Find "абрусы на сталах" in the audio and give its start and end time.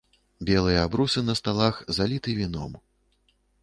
0.85-1.79